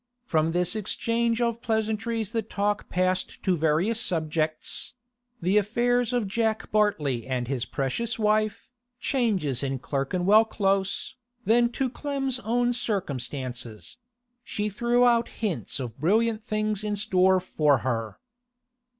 [0.25, 7.27] From this exchange of pleasantries the talk passed to various subjects—the affairs of Jack Bartley
[7.27, 8.67] and his precious wife,
[8.99, 13.97] changes in Clerkenwell Close, then to Clem's own circumstances;
[14.43, 18.17] she threw out hints of brilliant things in store for her.